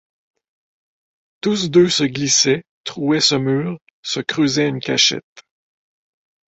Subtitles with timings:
[1.41, 5.43] Tous deux se glissaient, trouaient ce mur, se creusaient une cachette.